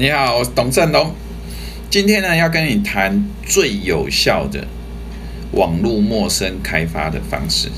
[0.00, 1.12] 你好，我是董振龙。
[1.90, 4.64] 今天呢，要跟你谈最有效的
[5.50, 7.68] 网络陌生开发的方式，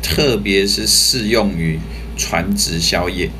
[0.00, 1.80] 特别是适用于
[2.16, 3.30] 传直销业。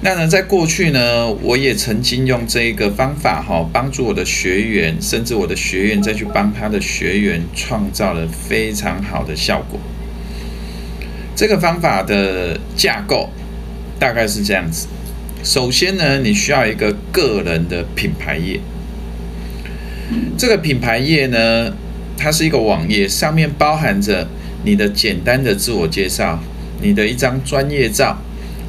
[0.00, 9.78] 那呢，在过去呢，我也曾经用这一个方法哈，帮助我的学员，甚至我的学员再去帮他的学员创造了非常好的效果。
[11.36, 13.28] 这个方法的架构
[13.98, 14.88] 大概是这样子。
[15.44, 18.58] 首先呢，你需要一个个人的品牌页。
[20.38, 21.70] 这个品牌页呢，
[22.16, 24.26] 它是一个网页，上面包含着
[24.64, 26.40] 你的简单的自我介绍，
[26.80, 28.16] 你的一张专业照，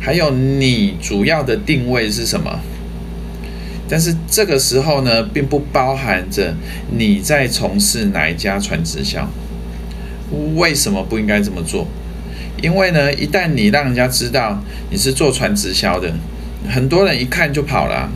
[0.02, 2.60] 还有你主要的定位是什么。
[3.88, 6.54] 但是这个时候呢，并不包含着
[6.98, 9.30] 你在从事哪一家传直销。
[10.56, 11.88] 为什么不应该这么做？
[12.62, 16.12] 因为呢，一旦你让人家知道你是做传直销的，
[16.70, 18.10] 很多人一看就跑了，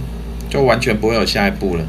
[0.49, 1.85] 就完全不会有下一步了。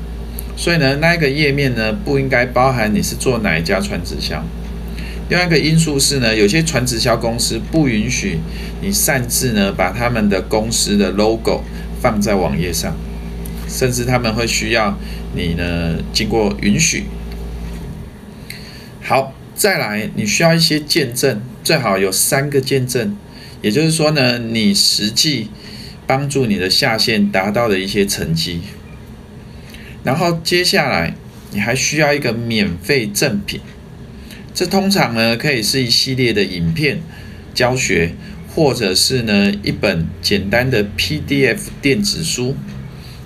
[0.56, 4.44] 所以呢，那一个页面呢，不应该包含你是做哪一家传直销。
[5.30, 8.38] 另外一个因素是呢，有些传直销公司不允许
[8.82, 11.62] 你擅自呢把他们的公司的 logo
[12.02, 12.94] 放在网页上，
[13.68, 14.98] 甚至他们会需要
[15.34, 17.04] 你呢经过允许。
[19.00, 23.16] 好，再来，你需要一些见证，最好有三个见证，
[23.62, 25.48] 也就是说呢，你实际。
[26.10, 28.62] 帮助你的下线达到的一些成绩，
[30.02, 31.14] 然后接下来
[31.52, 33.60] 你还需要一个免费赠品，
[34.52, 36.98] 这通常呢可以是一系列的影片
[37.54, 38.12] 教学，
[38.52, 42.56] 或者是呢一本简单的 PDF 电子书。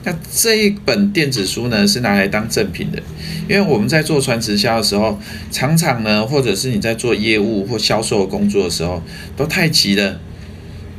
[0.03, 3.03] 那这一本电子书呢是拿来当赠品的，
[3.49, 5.19] 因为我们在做传直销的时候，
[5.51, 9.03] 常常呢或者是你在做业务或销售工作的时候，
[9.39, 10.21] 都太急了，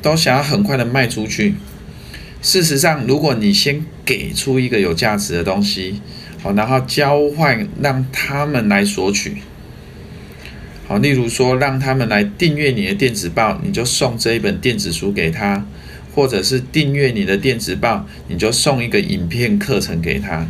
[0.01, 1.53] 都想要很快的卖出去。
[2.45, 5.99] 事实上，如果你先给出一个有价值的东西，
[6.43, 9.37] 好，然后交换让他们来索取，
[10.87, 15.65] 好，例如说让他们来订阅你的电子报，你就送这一本电子书给他，
[16.13, 20.45] 或者是订阅你的电子报，你就送一个影片课程给他，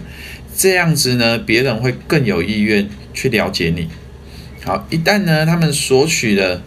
[0.57, 3.87] 这样子呢，别人会更有意愿去了解你。
[4.65, 6.61] 好，一旦呢，他们索取了，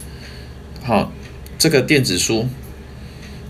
[0.83, 1.12] 好，
[1.59, 2.49] 这个电子书。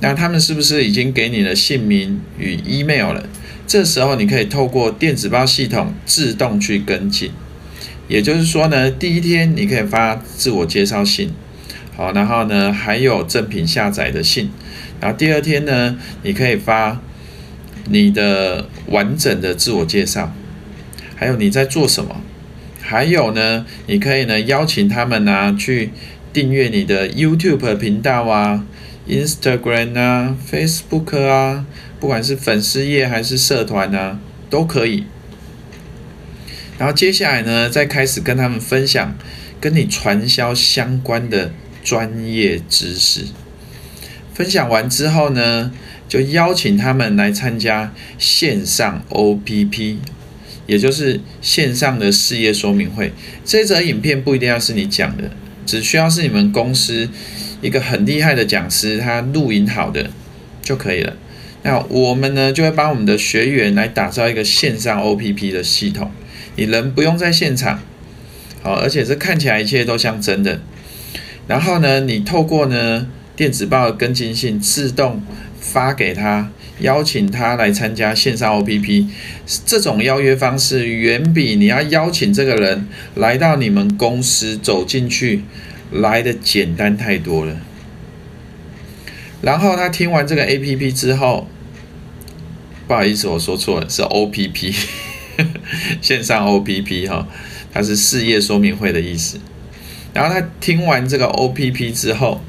[0.01, 3.27] 那他们是不是已经给你的姓名与 email 了？
[3.67, 7.33] 这时候你可以透过电子报系统自动去跟进。
[8.07, 11.31] 也就是说呢，第一天你可以发自我介绍信，
[11.95, 14.51] 好，然后呢还有赠品下载的信，
[15.01, 17.01] 然后第二天呢你可以发
[17.91, 20.33] 你的完整的自我介绍，
[21.17, 22.23] 还有你在做什么，
[22.81, 25.91] 还有呢你可以呢邀请他们呢、啊、去
[26.33, 28.65] 订阅你的 YouTube 频道啊。
[29.09, 31.67] Instagram 啊，Facebook 啊，
[31.99, 34.21] 不管是粉丝页还是社团啊，
[34.51, 35.05] 都可以。
[36.79, 39.17] 然后接下来呢，再开始跟他们分享
[39.61, 41.51] 跟你传销相关的
[41.83, 43.25] 专业知识。
[44.33, 45.73] 分享完之后呢，
[46.09, 49.97] 就邀请他们来参加线上 OPP，
[50.67, 53.13] 也就是线上的事业说明会。
[53.45, 55.33] 这则影片不一定要是你讲的，
[55.69, 57.09] 只需要是你们公司。
[57.61, 60.11] 一个很厉害的讲师，他录音好的
[60.62, 61.17] 就可以了。
[61.65, 66.12] 那我们呢，就会帮我们的学员来打造一个线上 OPP 的系统。
[66.55, 67.81] 你人不用在现场，
[68.62, 70.61] 好，而且是看起来一切都像真的。
[71.49, 75.21] 然后呢，你透过呢电子报跟进信自动
[75.61, 79.07] 发给他，邀请他来参加线上 OPP。
[79.67, 85.43] 这种邀约方式远比你要邀请这个人来到你们公司走进去。
[85.91, 87.57] 来的简单太多了，
[89.41, 91.49] 然后他听完这个 APP 之后，
[92.87, 94.75] 不好意思，我说错了，是 OPP，
[96.03, 97.27] 线上 OPP 哈，
[97.73, 99.41] 它是事业说明会的意思。
[100.13, 102.43] 然后他听完这个 OPP 之后，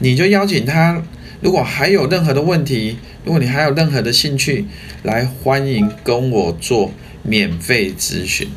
[0.00, 1.04] 你就邀请他，
[1.42, 4.64] 如果还有任何的问题，如果你还有任何的兴趣，
[5.02, 6.92] 来欢迎跟我做
[7.24, 8.48] 免费咨询。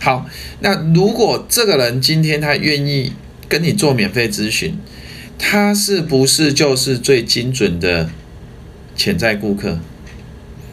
[0.00, 0.26] 好，
[0.58, 3.12] 那如果这个人今天他愿意
[3.48, 4.76] 跟你做免费咨询，
[5.38, 8.10] 他是不是就是最精准的
[8.96, 9.78] 潜在顾客？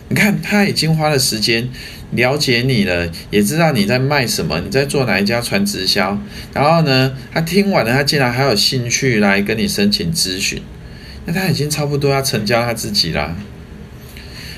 [0.10, 1.70] 你看，他已经花了时间
[2.14, 6.20] 了解你了，也知道你在卖什么，你在做哪一家传直销。
[6.52, 10.60] 然后呢，他听完了，他竟然还有兴趣来跟你申请咨询，
[11.30, 13.36] 那他已经差不多要成交他自己啦。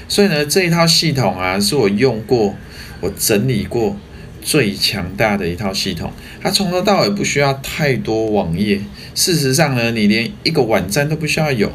[0.08, 2.56] 所以呢，这一套系统啊，是我用过，
[3.02, 3.98] 我整理过。
[4.44, 8.82] 最强大的一套系统，它从头到尾不需要太多网页。
[9.14, 11.72] 事实上呢，你连一个网站都不需要有。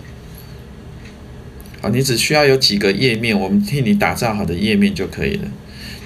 [1.81, 5.43] 好，你只需要有几个页面，我们替你打造好的页面就可以了。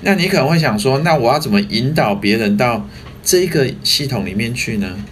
[0.03, 2.87] 那你可能会想说，那我要怎么引导别人到
[3.25, 5.03] 这个系统里面去呢？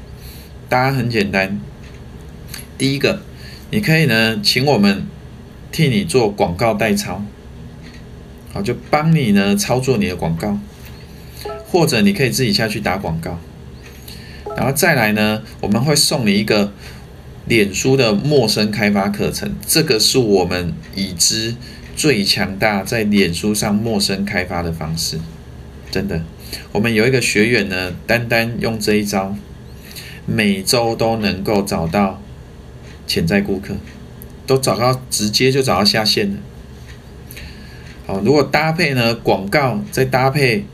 [0.69, 1.59] 答案很简单，
[2.77, 3.23] 第一个，
[3.71, 5.07] 你可以呢，请我们
[5.71, 7.23] 替你做广告代操，
[8.53, 10.59] 好，就帮你呢操作你的广告，
[11.67, 13.39] 或者你可以自己下去打广告，
[14.57, 16.73] 然后再来呢，我们会送你一个
[17.47, 21.55] 脸书的陌生开发课程，这个是我们已知
[21.95, 25.21] 最强大在脸书上陌生开发的方式，
[25.91, 26.23] 真的，
[26.73, 29.37] 我们有一个学员呢，单单用这一招。
[30.31, 32.21] 每周都能够找到
[33.09, 33.75] 潜在顾客，
[34.47, 36.37] 都找到，直接就找到下线了。
[38.07, 40.65] 好，如果搭配呢广告，再搭配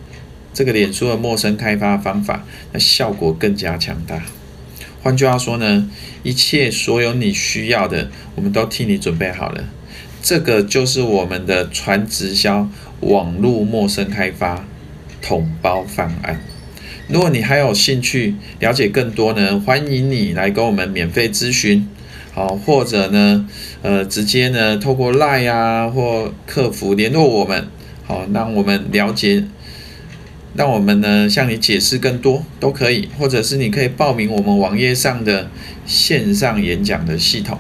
[0.53, 4.23] 这个脸书的陌生开发方法，那效果更加强大。
[5.03, 5.91] 换句话说呢，
[6.23, 9.65] 一切所有你需要的，我们都替你准备好了。
[10.23, 12.69] 这个就是我们的传直销
[13.01, 14.65] 网络陌生开发
[15.21, 16.41] 统包方案。
[17.09, 21.87] 如果你还有兴趣了解更多呢，欢迎你来跟我们免费咨询，
[22.35, 23.49] 好，或者呢，
[23.83, 27.69] 呃，直接呢透过 LINE 啊或客服联络我们，
[28.05, 29.45] 好，让我们了解，
[30.57, 35.49] 让我们呢向你解释更多都可以，或者是你可以报名我们网页上的
[35.87, 37.57] 线上演讲的系统。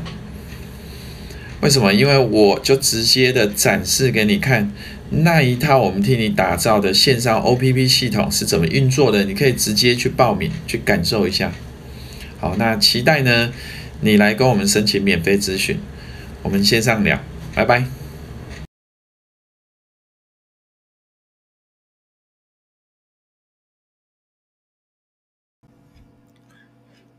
[1.60, 1.94] 为什么？
[1.94, 4.72] 因为我就直接的展示给你看。
[5.10, 9.22] 那一套我们替你打造的线上 OPP 系统是怎么运作的？
[9.24, 11.52] 你可以直接去报名，去感受一下。
[12.44, 13.54] 好，那期待呢，
[14.02, 15.80] 你来跟我们申请免费咨询。
[16.42, 17.18] 我们线上聊，
[17.54, 17.86] 拜拜。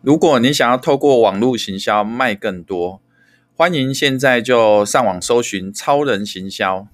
[0.03, 3.01] 如果你想要透过网络行销卖更多，
[3.55, 6.87] 欢迎现在就上网搜寻超人行销。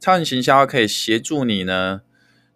[0.00, 2.00] 超人行销可以协助你呢，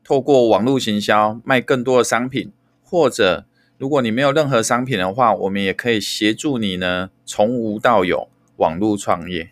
[0.02, 2.50] 透过网络行销卖更多的商品，
[2.82, 3.46] 或者
[3.82, 9.50] 如果你没有任何商品的话，我们也可以协助你呢，从无到有网络创业。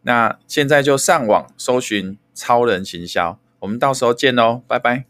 [0.00, 5.09] 那现在就上网搜寻超人行销，我们到时候见喽，拜拜。